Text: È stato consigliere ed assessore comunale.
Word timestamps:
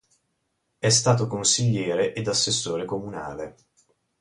È 0.79 0.89
stato 0.89 1.27
consigliere 1.27 2.13
ed 2.15 2.27
assessore 2.27 2.85
comunale. 2.85 3.55